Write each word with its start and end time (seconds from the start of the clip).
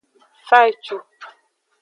Fa 0.47 0.59
ecu. 0.71 0.97